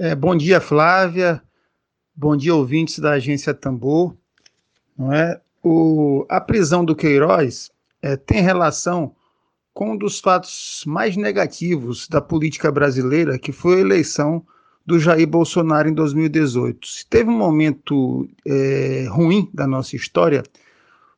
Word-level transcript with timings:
É, 0.00 0.14
bom 0.14 0.36
dia, 0.36 0.60
Flávia. 0.60 1.42
Bom 2.14 2.36
dia, 2.36 2.54
ouvintes 2.54 3.00
da 3.00 3.14
agência 3.14 3.52
Tambor. 3.52 4.14
Não 4.96 5.12
é? 5.12 5.40
O, 5.60 6.24
a 6.28 6.40
prisão 6.40 6.84
do 6.84 6.94
Queiroz 6.94 7.72
é, 8.00 8.16
tem 8.16 8.40
relação 8.40 9.16
com 9.74 9.94
um 9.94 9.96
dos 9.96 10.20
fatos 10.20 10.84
mais 10.86 11.16
negativos 11.16 12.06
da 12.06 12.20
política 12.20 12.70
brasileira, 12.70 13.40
que 13.40 13.50
foi 13.50 13.78
a 13.78 13.80
eleição 13.80 14.46
do 14.86 15.00
Jair 15.00 15.26
Bolsonaro 15.26 15.88
em 15.88 15.94
2018. 15.94 16.86
Se 16.86 17.04
teve 17.04 17.28
um 17.28 17.36
momento 17.36 18.28
é, 18.46 19.08
ruim 19.10 19.50
da 19.52 19.66
nossa 19.66 19.96
história, 19.96 20.44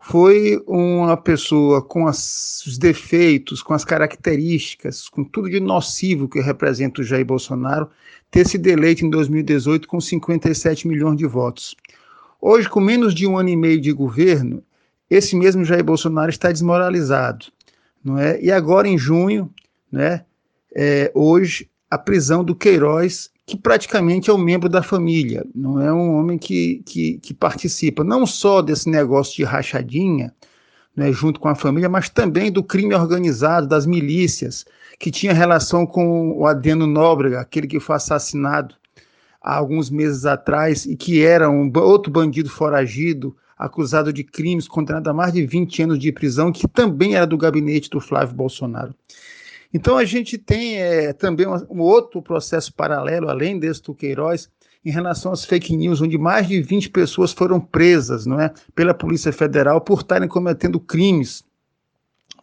foi 0.00 0.60
uma 0.66 1.16
pessoa 1.16 1.82
com 1.82 2.04
os 2.04 2.78
defeitos, 2.78 3.62
com 3.62 3.74
as 3.74 3.84
características, 3.84 5.08
com 5.08 5.22
tudo 5.22 5.50
de 5.50 5.60
nocivo 5.60 6.28
que 6.28 6.40
representa 6.40 7.02
o 7.02 7.04
Jair 7.04 7.24
Bolsonaro, 7.24 7.88
ter 8.30 8.46
sido 8.48 8.66
eleito 8.66 9.04
em 9.04 9.10
2018 9.10 9.86
com 9.86 10.00
57 10.00 10.88
milhões 10.88 11.18
de 11.18 11.26
votos. 11.26 11.76
Hoje, 12.40 12.68
com 12.68 12.80
menos 12.80 13.14
de 13.14 13.26
um 13.26 13.36
ano 13.36 13.50
e 13.50 13.56
meio 13.56 13.78
de 13.78 13.92
governo, 13.92 14.62
esse 15.10 15.36
mesmo 15.36 15.64
Jair 15.64 15.84
Bolsonaro 15.84 16.30
está 16.30 16.50
desmoralizado, 16.50 17.46
não 18.02 18.18
é? 18.18 18.40
E 18.40 18.50
agora 18.50 18.88
em 18.88 18.96
junho, 18.96 19.52
né? 19.92 20.24
É, 20.74 21.10
hoje 21.14 21.68
a 21.90 21.98
prisão 21.98 22.42
do 22.42 22.54
Queiroz, 22.54 23.28
que 23.50 23.56
praticamente 23.56 24.30
é 24.30 24.32
um 24.32 24.38
membro 24.38 24.68
da 24.68 24.80
família, 24.80 25.44
não 25.52 25.80
é 25.80 25.92
um 25.92 26.14
homem 26.14 26.38
que, 26.38 26.84
que, 26.86 27.18
que 27.18 27.34
participa 27.34 28.04
não 28.04 28.24
só 28.24 28.62
desse 28.62 28.88
negócio 28.88 29.34
de 29.34 29.42
rachadinha, 29.42 30.32
né, 30.94 31.12
junto 31.12 31.40
com 31.40 31.48
a 31.48 31.56
família, 31.56 31.88
mas 31.88 32.08
também 32.08 32.52
do 32.52 32.62
crime 32.62 32.94
organizado, 32.94 33.66
das 33.66 33.86
milícias, 33.86 34.64
que 35.00 35.10
tinha 35.10 35.32
relação 35.32 35.84
com 35.84 36.30
o 36.30 36.46
Adeno 36.46 36.86
Nóbrega, 36.86 37.40
aquele 37.40 37.66
que 37.66 37.80
foi 37.80 37.96
assassinado 37.96 38.76
há 39.42 39.56
alguns 39.56 39.90
meses 39.90 40.26
atrás 40.26 40.86
e 40.86 40.94
que 40.94 41.24
era 41.24 41.50
um 41.50 41.72
outro 41.74 42.12
bandido 42.12 42.48
foragido, 42.48 43.36
acusado 43.58 44.12
de 44.12 44.22
crimes, 44.22 44.68
condenado 44.68 45.08
a 45.08 45.12
mais 45.12 45.32
de 45.32 45.44
20 45.44 45.82
anos 45.82 45.98
de 45.98 46.12
prisão, 46.12 46.52
que 46.52 46.68
também 46.68 47.16
era 47.16 47.26
do 47.26 47.36
gabinete 47.36 47.90
do 47.90 48.00
Flávio 48.00 48.36
Bolsonaro. 48.36 48.94
Então 49.72 49.96
a 49.96 50.04
gente 50.04 50.36
tem 50.36 50.78
é, 50.78 51.12
também 51.12 51.46
um, 51.46 51.80
outro 51.80 52.20
processo 52.20 52.72
paralelo, 52.74 53.28
além 53.28 53.58
desse 53.58 53.82
do 53.82 53.94
Queiroz, 53.94 54.50
em 54.84 54.90
relação 54.90 55.32
às 55.32 55.44
fake 55.44 55.76
news, 55.76 56.00
onde 56.00 56.18
mais 56.18 56.48
de 56.48 56.60
20 56.60 56.90
pessoas 56.90 57.32
foram 57.32 57.60
presas 57.60 58.26
não 58.26 58.40
é, 58.40 58.52
pela 58.74 58.94
Polícia 58.94 59.32
Federal 59.32 59.80
por 59.80 60.00
estarem 60.00 60.28
cometendo 60.28 60.80
crimes 60.80 61.44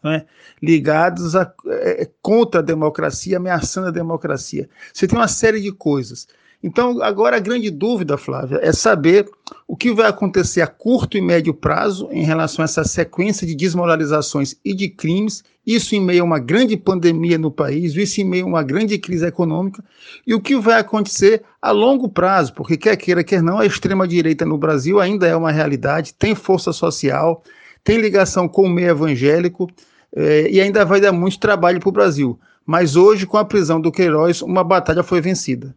é, 0.05 0.25
ligados 0.61 1.35
a, 1.35 1.51
é, 1.65 2.09
contra 2.21 2.61
a 2.61 2.63
democracia, 2.63 3.37
ameaçando 3.37 3.87
a 3.87 3.91
democracia. 3.91 4.69
Você 4.93 5.07
tem 5.07 5.17
uma 5.17 5.27
série 5.27 5.59
de 5.59 5.71
coisas. 5.71 6.27
Então, 6.63 7.01
agora 7.03 7.37
a 7.37 7.39
grande 7.39 7.69
dúvida, 7.69 8.17
Flávia, 8.17 8.59
é 8.63 8.71
saber 8.71 9.29
o 9.67 9.77
que 9.77 9.91
vai 9.91 10.07
acontecer 10.09 10.61
a 10.61 10.67
curto 10.67 11.15
e 11.15 11.21
médio 11.21 11.53
prazo 11.53 12.09
em 12.11 12.23
relação 12.23 12.63
a 12.63 12.65
essa 12.65 12.83
sequência 12.83 13.45
de 13.45 13.55
desmoralizações 13.55 14.55
e 14.65 14.73
de 14.73 14.89
crimes, 14.89 15.43
isso 15.65 15.93
em 15.93 16.01
meio 16.01 16.23
a 16.23 16.25
uma 16.25 16.39
grande 16.39 16.75
pandemia 16.75 17.37
no 17.37 17.51
país, 17.51 17.95
isso 17.95 18.21
em 18.21 18.23
meio 18.23 18.45
a 18.45 18.47
uma 18.47 18.63
grande 18.63 18.97
crise 18.97 19.25
econômica, 19.25 19.83
e 20.25 20.33
o 20.33 20.41
que 20.41 20.55
vai 20.55 20.79
acontecer 20.79 21.43
a 21.61 21.69
longo 21.71 22.09
prazo, 22.09 22.53
porque 22.53 22.75
quer 22.75 22.95
queira, 22.95 23.23
quer 23.23 23.43
não, 23.43 23.59
a 23.59 23.65
extrema-direita 23.65 24.45
no 24.45 24.57
Brasil 24.57 24.99
ainda 24.99 25.27
é 25.27 25.35
uma 25.35 25.51
realidade, 25.51 26.13
tem 26.13 26.33
força 26.33 26.73
social, 26.73 27.43
tem 27.83 28.01
ligação 28.01 28.47
com 28.47 28.63
o 28.63 28.69
meio 28.69 28.89
evangélico, 28.89 29.69
eh, 30.15 30.47
e 30.49 30.59
ainda 30.59 30.83
vai 30.83 30.99
dar 30.99 31.11
muito 31.11 31.39
trabalho 31.39 31.79
para 31.79 31.89
o 31.89 31.91
Brasil. 31.91 32.39
Mas 32.65 32.95
hoje, 32.95 33.25
com 33.25 33.37
a 33.37 33.45
prisão 33.45 33.79
do 33.79 33.91
Queiroz, 33.91 34.41
uma 34.41 34.63
batalha 34.63 35.03
foi 35.03 35.21
vencida. 35.21 35.75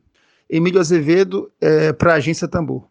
Emílio 0.51 0.81
Azevedo, 0.81 1.53
é, 1.61 1.93
para 1.93 2.13
a 2.13 2.17
Agência 2.17 2.49
Tambor. 2.49 2.89